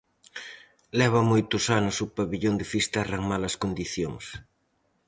[0.99, 4.25] Leva moito anos o pavillón de Fisterra en malas condicións.